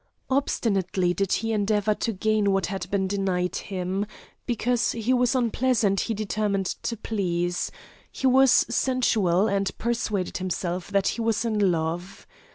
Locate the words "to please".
6.81-7.69